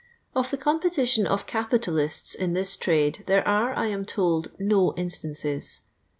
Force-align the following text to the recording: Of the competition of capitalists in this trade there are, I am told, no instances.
Of 0.35 0.49
the 0.49 0.57
competition 0.57 1.27
of 1.27 1.45
capitalists 1.45 2.33
in 2.33 2.53
this 2.53 2.75
trade 2.75 3.23
there 3.27 3.47
are, 3.47 3.71
I 3.75 3.85
am 3.85 4.03
told, 4.03 4.49
no 4.59 4.95
instances. 4.95 5.81